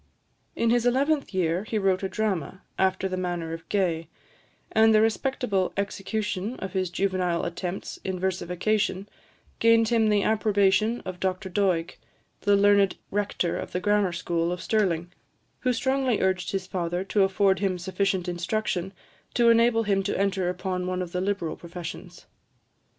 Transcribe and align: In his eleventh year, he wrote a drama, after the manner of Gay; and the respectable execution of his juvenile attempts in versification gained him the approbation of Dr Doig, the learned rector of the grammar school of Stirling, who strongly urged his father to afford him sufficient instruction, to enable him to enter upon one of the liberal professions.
In 0.55 0.71
his 0.71 0.87
eleventh 0.87 1.31
year, 1.31 1.63
he 1.63 1.77
wrote 1.77 2.01
a 2.01 2.09
drama, 2.09 2.63
after 2.79 3.07
the 3.07 3.17
manner 3.17 3.53
of 3.53 3.69
Gay; 3.69 4.07
and 4.71 4.95
the 4.95 4.99
respectable 4.99 5.73
execution 5.77 6.55
of 6.55 6.73
his 6.73 6.89
juvenile 6.89 7.45
attempts 7.45 7.99
in 8.03 8.19
versification 8.19 9.07
gained 9.59 9.89
him 9.89 10.09
the 10.09 10.23
approbation 10.23 11.01
of 11.01 11.19
Dr 11.19 11.51
Doig, 11.51 11.97
the 12.39 12.55
learned 12.55 12.95
rector 13.11 13.55
of 13.59 13.73
the 13.73 13.79
grammar 13.79 14.11
school 14.11 14.51
of 14.51 14.59
Stirling, 14.59 15.13
who 15.59 15.71
strongly 15.71 16.19
urged 16.19 16.51
his 16.51 16.65
father 16.65 17.03
to 17.03 17.21
afford 17.21 17.59
him 17.59 17.77
sufficient 17.77 18.27
instruction, 18.27 18.93
to 19.35 19.49
enable 19.51 19.83
him 19.83 20.01
to 20.01 20.17
enter 20.17 20.49
upon 20.49 20.87
one 20.87 21.03
of 21.03 21.11
the 21.11 21.21
liberal 21.21 21.55
professions. 21.55 22.25